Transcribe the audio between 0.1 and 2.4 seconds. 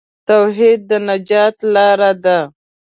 توحید د نجات لار ده.